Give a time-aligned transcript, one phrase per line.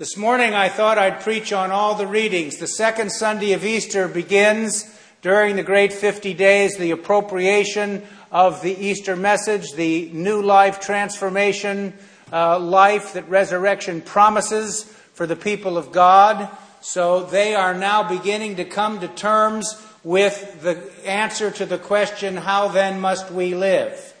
[0.00, 2.56] This morning I thought I'd preach on all the readings.
[2.56, 8.72] The second Sunday of Easter begins during the great 50 days, the appropriation of the
[8.72, 11.92] Easter message, the new life transformation
[12.32, 16.48] uh, life that resurrection promises for the people of God.
[16.80, 22.38] So they are now beginning to come to terms with the answer to the question,
[22.38, 24.14] how then must we live?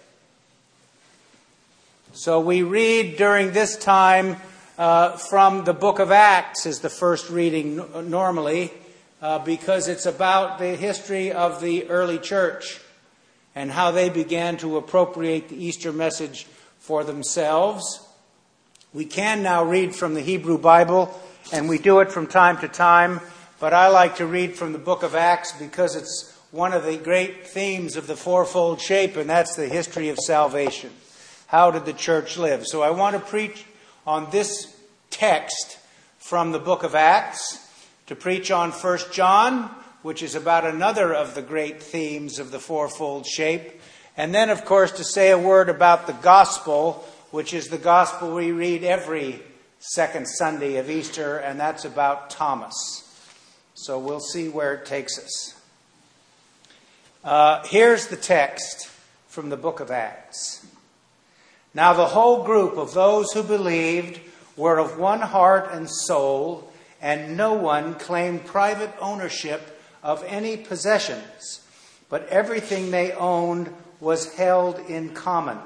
[2.12, 4.36] So we read during this time
[4.80, 8.72] uh, from the book of Acts is the first reading normally
[9.20, 12.80] uh, because it's about the history of the early church
[13.54, 16.44] and how they began to appropriate the Easter message
[16.78, 18.00] for themselves.
[18.94, 21.14] We can now read from the Hebrew Bible,
[21.52, 23.20] and we do it from time to time,
[23.58, 26.96] but I like to read from the book of Acts because it's one of the
[26.96, 30.88] great themes of the fourfold shape, and that's the history of salvation.
[31.48, 32.66] How did the church live?
[32.66, 33.66] So I want to preach
[34.06, 34.76] on this
[35.10, 35.78] text
[36.18, 37.66] from the book of Acts,
[38.06, 39.70] to preach on 1 John,
[40.02, 43.80] which is about another of the great themes of the fourfold shape,
[44.16, 48.34] and then, of course, to say a word about the gospel, which is the gospel
[48.34, 49.40] we read every
[49.78, 52.74] second Sunday of Easter, and that's about Thomas.
[53.74, 55.54] So we'll see where it takes us.
[57.24, 58.88] Uh, here's the text
[59.28, 60.66] from the book of Acts.
[61.72, 64.20] Now, the whole group of those who believed
[64.56, 71.60] were of one heart and soul, and no one claimed private ownership of any possessions,
[72.08, 75.58] but everything they owned was held in common.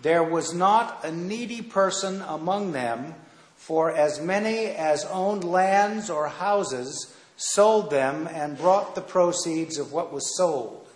[0.00, 3.14] There was not a needy person among them,
[3.56, 9.92] for as many as owned lands or houses sold them and brought the proceeds of
[9.92, 10.86] what was sold.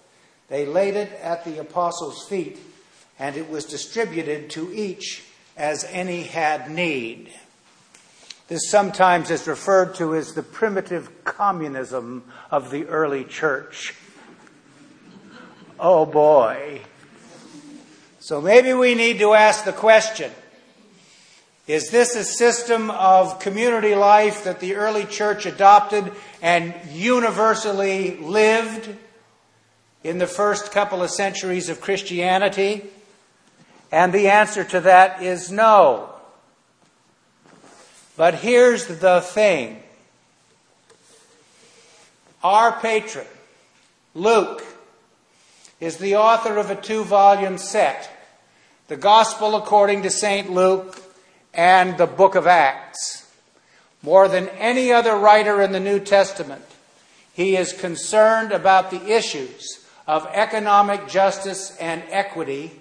[0.48, 2.58] They laid it at the apostles' feet,
[3.18, 5.24] and it was distributed to each
[5.56, 7.30] as any had need.
[8.48, 13.94] This sometimes is referred to as the primitive communism of the early church.
[15.78, 16.80] Oh boy.
[18.20, 20.32] So maybe we need to ask the question
[21.66, 28.96] Is this a system of community life that the early church adopted and universally lived
[30.02, 32.88] in the first couple of centuries of Christianity?
[33.90, 36.10] And the answer to that is no.
[38.16, 39.82] But here's the thing
[42.42, 43.26] our patron,
[44.14, 44.64] Luke,
[45.80, 48.10] is the author of a two volume set
[48.88, 50.50] The Gospel according to St.
[50.50, 51.00] Luke
[51.54, 53.30] and the Book of Acts.
[54.02, 56.64] More than any other writer in the New Testament,
[57.32, 62.72] he is concerned about the issues of economic justice and equity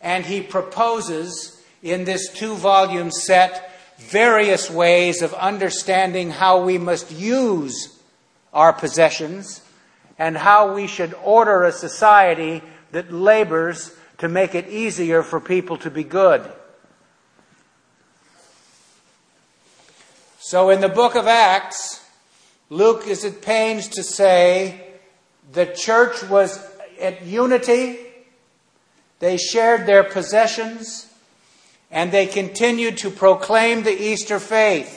[0.00, 7.10] and he proposes in this two volume set various ways of understanding how we must
[7.12, 8.00] use
[8.52, 9.62] our possessions
[10.18, 12.62] and how we should order a society
[12.92, 16.50] that labors to make it easier for people to be good.
[20.38, 22.04] So in the book of Acts,
[22.68, 24.84] Luke is at pains to say
[25.52, 26.64] the church was
[27.00, 28.09] at unity
[29.20, 31.06] they shared their possessions
[31.90, 34.96] and they continued to proclaim the Easter faith.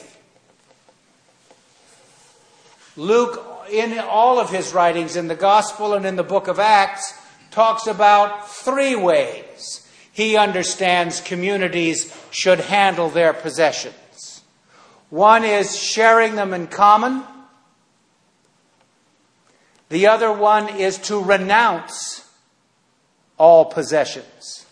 [2.96, 7.14] Luke, in all of his writings in the Gospel and in the book of Acts,
[7.52, 14.42] talks about three ways he understands communities should handle their possessions.
[15.10, 17.24] One is sharing them in common.
[19.90, 22.13] The other one is to renounce
[23.44, 24.66] all possessions.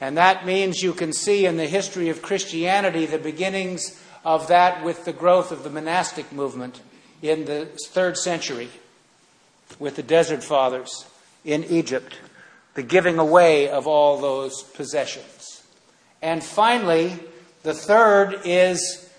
[0.00, 4.84] And that means you can see in the history of Christianity the beginnings of that
[4.84, 6.80] with the growth of the monastic movement
[7.22, 8.68] in the third century
[9.80, 11.06] with the Desert Fathers
[11.44, 12.20] in Egypt,
[12.74, 15.64] the giving away of all those possessions.
[16.22, 17.18] And finally,
[17.64, 19.10] the third is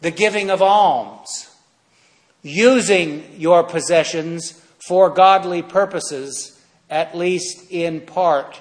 [0.00, 1.48] the giving of alms,
[2.42, 6.58] using your possessions for godly purposes
[6.92, 8.60] at least in part.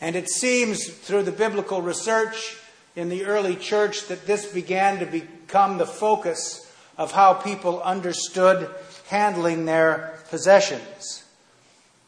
[0.00, 2.56] And it seems through the biblical research
[2.96, 8.70] in the early church that this began to become the focus of how people understood
[9.08, 11.24] handling their possessions.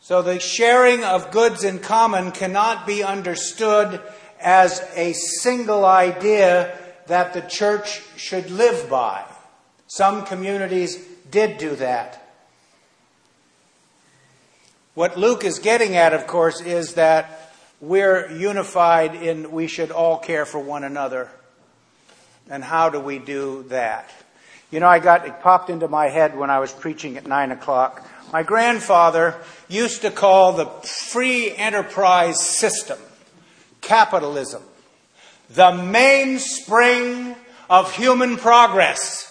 [0.01, 4.01] So the sharing of goods in common cannot be understood
[4.41, 6.75] as a single idea
[7.07, 9.27] that the church should live by.
[9.89, 10.97] Some communities
[11.31, 12.22] did do that.
[14.95, 20.19] What Luke is getting at, of course, is that we're unified in we should all
[20.19, 21.31] care for one another.
[22.51, 24.11] And how do we do that?
[24.71, 27.53] You know, I got, it popped into my head when I was preaching at nine
[27.53, 28.07] o'clock.
[28.33, 29.37] My grandfather
[29.69, 32.99] used to call the free enterprise system,
[33.81, 34.63] capitalism,
[35.51, 37.35] the mainspring
[37.71, 39.22] of human progress.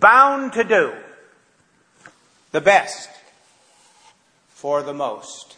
[0.00, 0.94] Bound to do
[2.52, 3.08] the best
[4.48, 5.56] for the most.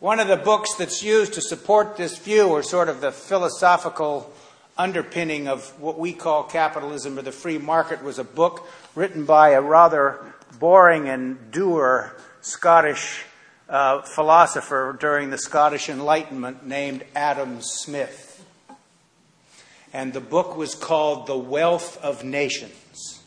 [0.00, 4.30] One of the books that's used to support this view, or sort of the philosophical
[4.76, 9.50] underpinning of what we call capitalism or the free market, was a book written by
[9.50, 13.24] a rather boring and dour Scottish
[13.68, 18.23] uh, philosopher during the Scottish Enlightenment named Adam Smith.
[19.94, 23.22] And the book was called The Wealth of Nations.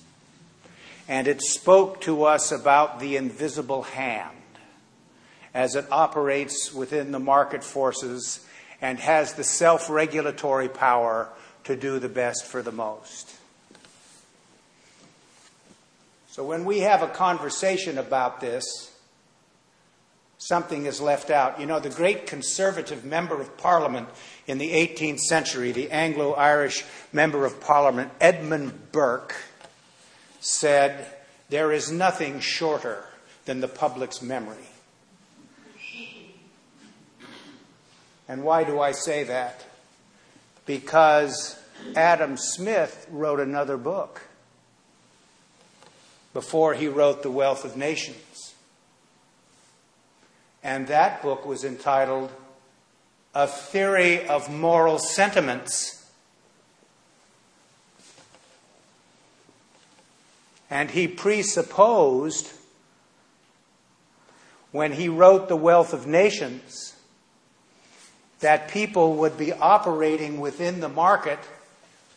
[1.07, 4.35] And it spoke to us about the invisible hand
[5.53, 8.45] as it operates within the market forces
[8.81, 11.29] and has the self regulatory power
[11.63, 13.33] to do the best for the most.
[16.27, 18.91] So when we have a conversation about this,
[20.37, 21.59] something is left out.
[21.59, 24.07] You know, the great conservative member of parliament
[24.45, 29.35] in the 18th century, the Anglo Irish member of parliament, Edmund Burke,
[30.39, 31.13] said,
[31.49, 33.05] There is nothing shorter
[33.45, 34.69] than the public's memory.
[38.27, 39.65] And why do I say that?
[40.65, 41.57] Because
[41.95, 44.21] Adam Smith wrote another book
[46.33, 48.26] before he wrote The Wealth of Nations.
[50.67, 52.29] And that book was entitled
[53.33, 56.11] A Theory of Moral Sentiments.
[60.69, 62.51] And he presupposed,
[64.73, 66.97] when he wrote The Wealth of Nations,
[68.41, 71.39] that people would be operating within the market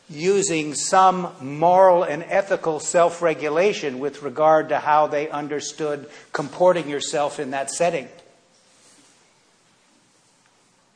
[0.08, 7.38] using some moral and ethical self regulation with regard to how they understood comporting yourself
[7.38, 8.08] in that setting.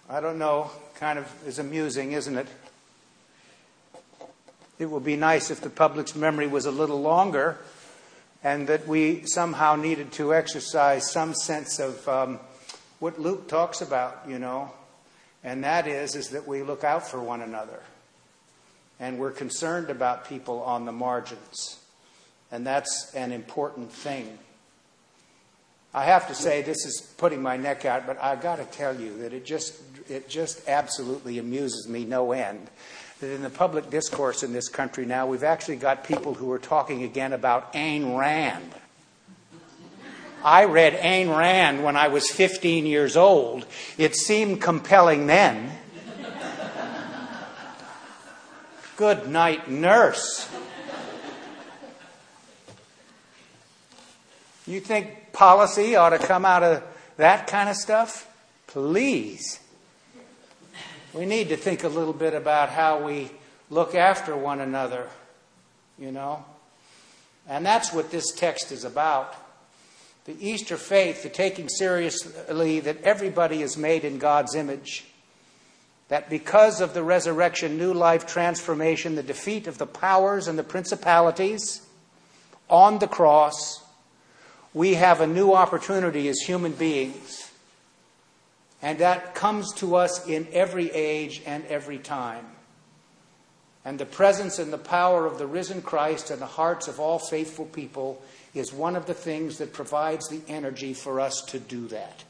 [0.09, 2.47] I don't know, kind of is amusing, isn't it?
[4.79, 7.59] It would be nice if the public's memory was a little longer
[8.43, 12.39] and that we somehow needed to exercise some sense of um,
[13.01, 14.71] what Luke talks about, you know,
[15.43, 17.81] and that is, is that we look out for one another.
[19.01, 21.79] And we're concerned about people on the margins.
[22.53, 24.39] And that's an important thing.
[25.95, 28.99] I have to say, this is putting my neck out, but I've got to tell
[29.01, 32.69] you that it just, it just absolutely amuses me no end
[33.25, 36.59] that in the public discourse in this country now, we've actually got people who are
[36.59, 38.75] talking again about Ayn Rand.
[40.45, 43.65] I read Ayn Rand when I was 15 years old.
[43.97, 45.71] It seemed compelling then.
[48.97, 50.49] Good night, nurse.
[54.67, 56.83] You think policy ought to come out of
[57.17, 58.31] that kind of stuff?
[58.67, 59.61] Please.
[61.13, 63.31] We need to think a little bit about how we
[63.71, 65.09] look after one another,
[65.99, 66.45] you know?
[67.49, 69.37] And that's what this text is about
[70.25, 75.05] the Easter faith, the taking seriously that everybody is made in God's image,
[76.09, 80.65] that because of the resurrection, new life transformation, the defeat of the powers and the
[80.65, 81.83] principalities
[82.71, 83.84] on the cross,
[84.75, 87.51] we have a new opportunity as human beings.
[88.83, 92.45] And that comes to us in every age and every time.
[93.85, 97.19] And the presence and the power of the risen Christ in the hearts of all
[97.19, 101.87] faithful people is one of the things that provides the energy for us to do
[101.89, 102.25] that.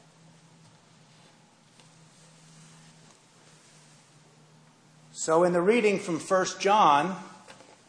[5.13, 7.15] So, in the reading from 1 John,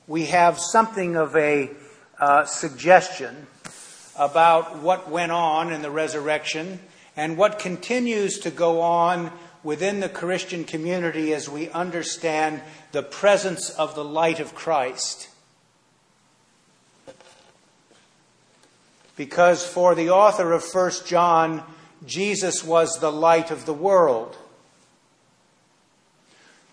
[0.06, 1.70] we have something of a
[2.18, 3.46] uh, suggestion
[4.18, 6.80] about what went on in the resurrection
[7.16, 9.32] and what continues to go on
[9.62, 12.60] within the Christian community as we understand
[12.92, 15.28] the presence of the light of Christ.
[19.16, 21.62] Because for the author of 1 John,
[22.06, 24.36] Jesus was the light of the world.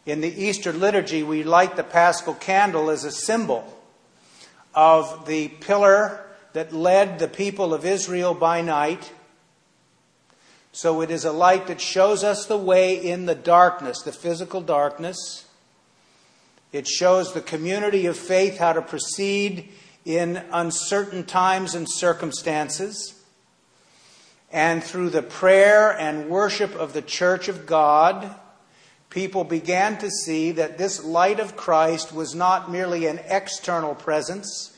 [0.06, 3.82] In the Easter liturgy, we light the paschal candle as a symbol
[4.76, 6.23] of the pillar
[6.54, 9.12] that led the people of Israel by night.
[10.72, 14.62] So it is a light that shows us the way in the darkness, the physical
[14.62, 15.46] darkness.
[16.72, 19.70] It shows the community of faith how to proceed
[20.06, 23.14] in uncertain times and circumstances.
[24.52, 28.36] And through the prayer and worship of the Church of God,
[29.10, 34.73] people began to see that this light of Christ was not merely an external presence,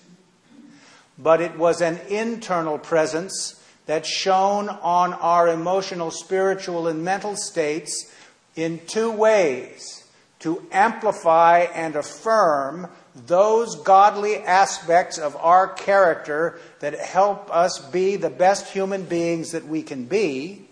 [1.18, 8.12] but it was an internal presence that shone on our emotional, spiritual, and mental states
[8.56, 10.04] in two ways
[10.40, 12.88] to amplify and affirm
[13.28, 19.66] those godly aspects of our character that help us be the best human beings that
[19.66, 20.68] we can be,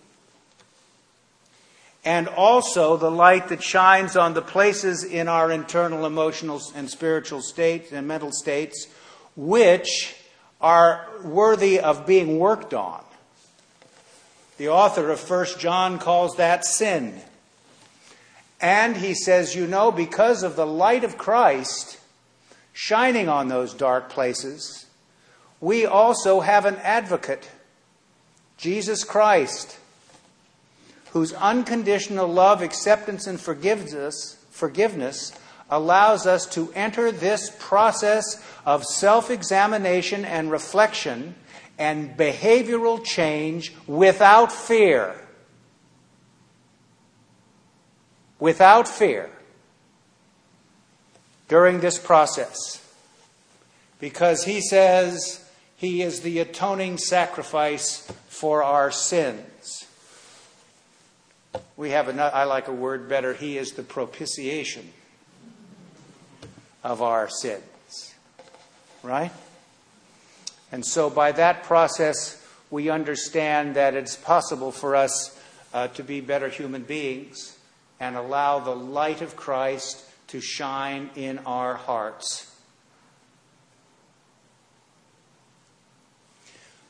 [2.04, 7.42] and also the light that shines on the places in our internal emotional and spiritual
[7.42, 8.88] states and mental states
[9.36, 10.16] which
[10.64, 13.04] are worthy of being worked on.
[14.58, 17.22] The author of 1 John calls that sin.
[18.62, 22.00] And he says, you know, because of the light of Christ,
[22.72, 24.86] shining on those dark places,
[25.60, 27.50] we also have an advocate,
[28.58, 29.78] Jesus Christ,
[31.12, 35.34] whose unconditional love, acceptance, and forgiveness, forgiveness
[35.70, 41.36] allows us to enter this process of self examination and reflection
[41.78, 45.16] and behavioral change without fear.
[48.40, 49.30] Without fear
[51.48, 52.84] during this process
[54.00, 59.86] because he says he is the atoning sacrifice for our sins.
[61.78, 64.92] We have another, I like a word better, he is the propitiation
[66.84, 68.14] of our sins.
[69.02, 69.32] Right?
[70.72, 75.40] And so by that process, we understand that it's possible for us
[75.74, 77.58] uh, to be better human beings
[78.00, 82.50] and allow the light of Christ to shine in our hearts.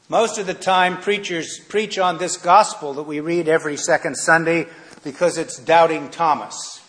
[0.10, 4.68] Most of the time, preachers preach on this gospel that we read every second Sunday
[5.04, 6.82] because it's doubting Thomas.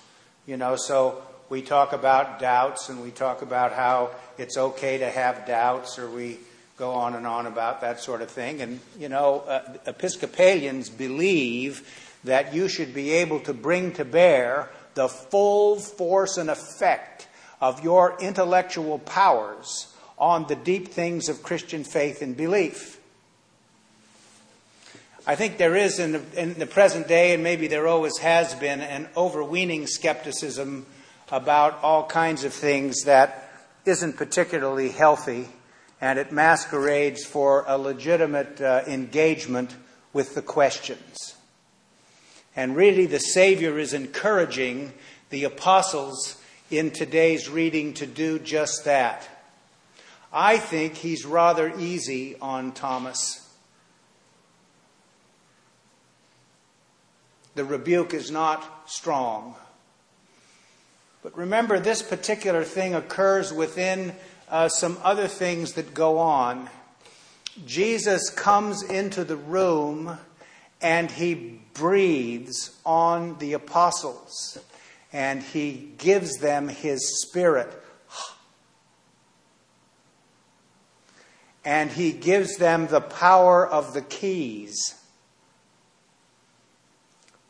[0.46, 1.22] You know, so
[1.54, 6.10] we talk about doubts and we talk about how it's okay to have doubts, or
[6.10, 6.36] we
[6.76, 8.60] go on and on about that sort of thing.
[8.60, 11.88] And, you know, uh, Episcopalians believe
[12.24, 17.28] that you should be able to bring to bear the full force and effect
[17.60, 22.98] of your intellectual powers on the deep things of Christian faith and belief.
[25.24, 28.56] I think there is in the, in the, present day, and maybe there always has
[28.56, 30.86] been, an overweening skepticism
[31.30, 33.50] about all kinds of things that
[33.84, 35.48] isn't particularly healthy,
[36.00, 39.74] and it masquerades for a legitimate uh, engagement
[40.12, 41.34] with the questions.
[42.56, 44.92] And really, the Savior is encouraging
[45.30, 46.40] the apostles
[46.70, 49.28] in today's reading to do just that.
[50.32, 53.40] I think he's rather easy on Thomas.
[57.54, 59.54] The rebuke is not strong.
[61.24, 64.12] But remember, this particular thing occurs within
[64.50, 66.68] uh, some other things that go on.
[67.64, 70.18] Jesus comes into the room
[70.82, 74.58] and he breathes on the apostles
[75.14, 77.72] and he gives them his spirit.
[81.64, 84.94] And he gives them the power of the keys.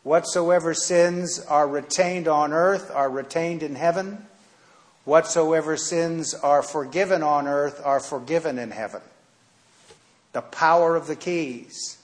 [0.04, 4.26] Whatsoever sins are retained on earth are retained in heaven.
[5.06, 9.00] Whatsoever sins are forgiven on earth are forgiven in heaven.
[10.32, 11.98] The power of the keys.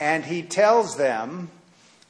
[0.00, 1.50] And he tells them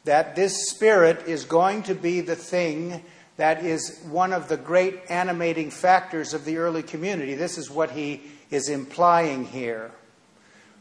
[0.04, 3.02] that this spirit is going to be the thing
[3.38, 7.34] that is one of the great animating factors of the early community.
[7.34, 8.20] This is what he
[8.52, 9.90] is implying here.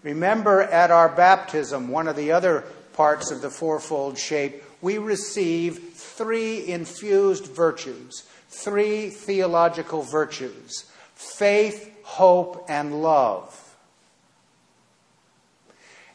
[0.03, 2.63] Remember at our baptism, one of the other
[2.99, 10.83] parts of the fourfold shape, we receive three infused virtues, three theological virtues
[11.15, 13.77] faith, hope, and love.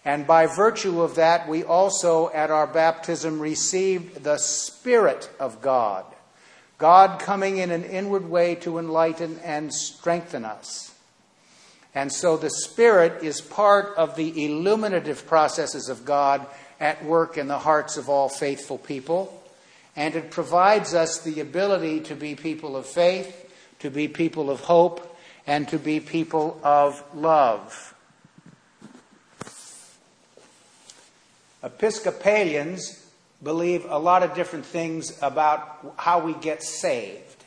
[0.05, 6.05] And by virtue of that, we also at our baptism received the Spirit of God.
[6.77, 10.95] God coming in an inward way to enlighten and strengthen us.
[11.95, 16.47] And so the Spirit is part of the illuminative processes of God
[16.81, 19.43] at work in the hearts of all faithful people.
[19.97, 24.61] And it provides us the ability to be people of faith, to be people of
[24.61, 25.17] hope,
[25.47, 27.95] and to be people of love.
[31.63, 33.07] Episcopalians
[33.43, 37.45] believe a lot of different things about how we get saved.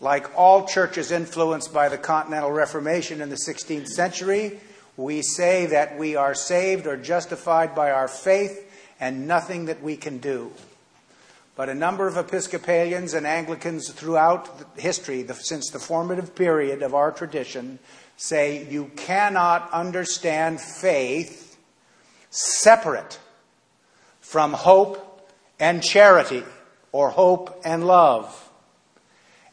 [0.00, 4.60] Like all churches influenced by the Continental Reformation in the 16th century,
[4.98, 8.64] we say that we are saved or justified by our faith
[8.98, 10.52] and nothing that we can do.
[11.54, 17.12] But a number of Episcopalians and Anglicans throughout history, since the formative period of our
[17.12, 17.78] tradition,
[18.16, 21.56] say you cannot understand faith
[22.30, 23.18] separate
[24.20, 26.42] from hope and charity
[26.92, 28.48] or hope and love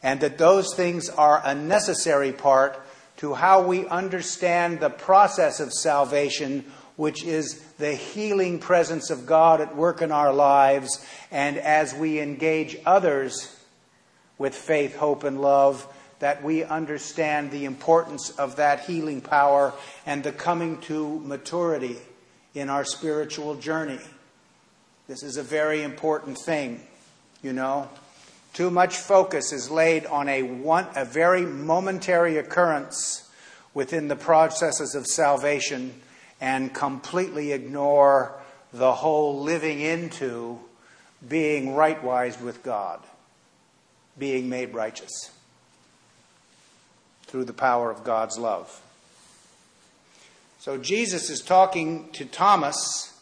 [0.02, 2.80] and that those things are a necessary part
[3.16, 6.64] to how we understand the process of salvation,
[6.96, 12.20] which is the healing presence of God at work in our lives, and as we
[12.20, 13.54] engage others
[14.38, 15.86] with faith, hope, and love,
[16.18, 19.72] that we understand the importance of that healing power
[20.06, 21.96] and the coming to maturity
[22.54, 24.00] in our spiritual journey.
[25.08, 26.80] This is a very important thing,
[27.42, 27.88] you know.
[28.56, 33.30] Too much focus is laid on a, one, a very momentary occurrence
[33.74, 35.92] within the processes of salvation
[36.40, 38.40] and completely ignore
[38.72, 40.58] the whole living into
[41.28, 43.00] being rightwise with God,
[44.16, 45.30] being made righteous
[47.26, 48.80] through the power of God's love.
[50.60, 53.20] So Jesus is talking to Thomas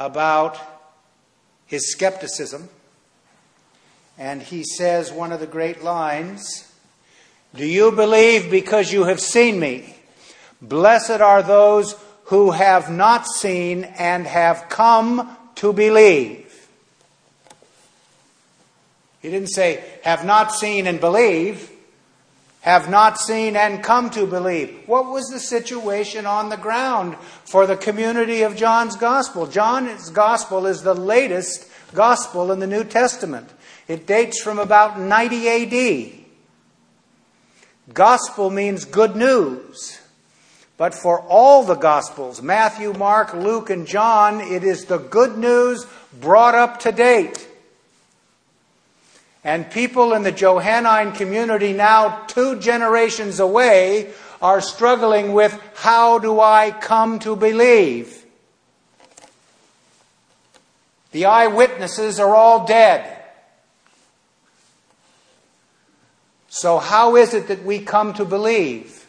[0.00, 0.58] about
[1.64, 2.68] his skepticism
[4.18, 6.70] and he says one of the great lines
[7.54, 9.96] Do you believe because you have seen me?
[10.60, 11.94] Blessed are those
[12.24, 16.68] who have not seen and have come to believe.
[19.20, 21.70] He didn't say, have not seen and believe,
[22.60, 24.82] have not seen and come to believe.
[24.86, 29.46] What was the situation on the ground for the community of John's gospel?
[29.46, 33.50] John's gospel is the latest gospel in the New Testament.
[33.86, 36.24] It dates from about 90 AD.
[37.92, 40.00] Gospel means good news.
[40.76, 45.86] But for all the Gospels, Matthew, Mark, Luke, and John, it is the good news
[46.20, 47.46] brought up to date.
[49.44, 56.40] And people in the Johannine community now, two generations away, are struggling with how do
[56.40, 58.24] I come to believe?
[61.12, 63.13] The eyewitnesses are all dead.
[66.56, 69.04] So, how is it that we come to believe?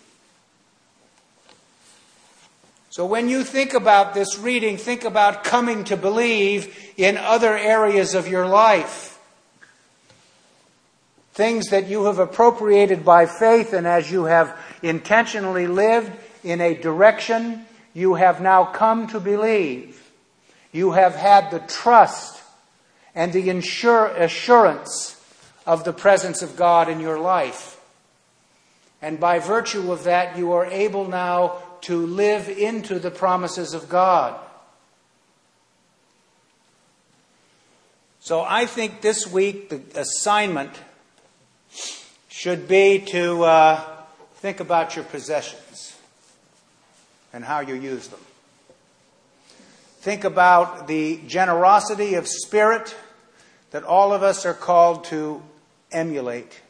[2.90, 8.16] So, when you think about this reading, think about coming to believe in other areas
[8.16, 9.20] of your life.
[11.34, 16.74] Things that you have appropriated by faith, and as you have intentionally lived in a
[16.74, 20.02] direction, you have now come to believe.
[20.72, 22.42] You have had the trust
[23.14, 25.15] and the assurance
[25.66, 27.80] of the presence of God in your life.
[29.02, 33.90] And by virtue of that, you are able now to live into the promises of
[33.90, 34.40] God.
[38.20, 40.72] So I think this week the assignment
[42.30, 43.82] should be to uh,
[44.38, 45.96] think about your possessions
[47.32, 48.20] and how you use them.
[50.00, 52.96] Think about the generosity of spirit
[53.72, 55.42] that all of us are called to
[55.96, 56.62] emulate.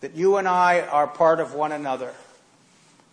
[0.00, 2.12] That you and I are part of one another,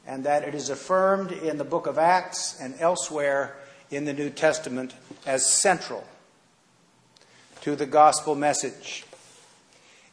[0.08, 3.56] and that it is affirmed in the book of Acts and elsewhere
[3.92, 4.94] in the New Testament
[5.26, 6.04] as central
[7.62, 9.06] to the gospel message.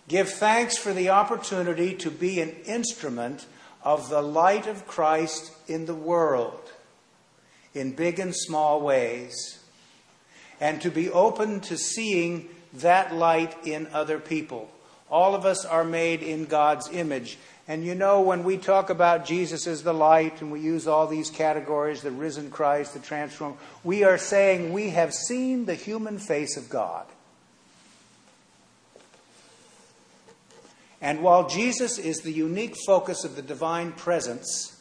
[0.06, 3.46] Give thanks for the opportunity to be an instrument
[3.82, 6.60] of the light of Christ in the world,
[7.74, 9.60] in big and small ways,
[10.60, 14.70] and to be open to seeing that light in other people.
[15.10, 17.36] All of us are made in God's image.
[17.66, 21.06] And you know, when we talk about Jesus as the light and we use all
[21.06, 26.18] these categories the risen Christ, the transformed, we are saying we have seen the human
[26.18, 27.06] face of God.
[31.00, 34.80] And while Jesus is the unique focus of the divine presence,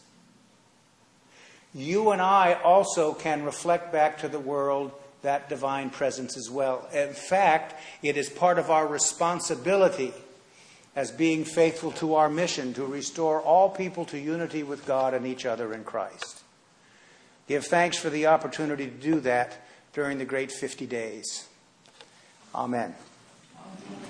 [1.74, 6.88] you and I also can reflect back to the world that divine presence as well.
[6.94, 10.14] In fact, it is part of our responsibility
[10.96, 15.26] as being faithful to our mission to restore all people to unity with God and
[15.26, 16.42] each other in Christ.
[17.48, 19.58] Give thanks for the opportunity to do that
[19.94, 21.48] during the great 50 days.
[22.54, 22.96] Amen.
[23.56, 24.09] Amen.